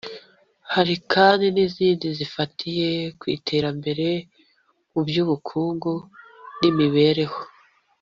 [0.73, 4.07] Hari kandi n izindi zifatiye ku iterambere
[4.91, 5.93] mu by ubukungu
[6.59, 7.39] n imibereho